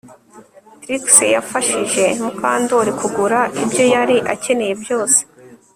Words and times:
Trix 0.81 1.03
yafashije 1.35 2.03
Mukandoli 2.23 2.91
kugura 2.99 3.39
ibyo 3.63 3.83
yari 3.93 4.17
akeneye 4.33 4.73
byose 4.81 5.19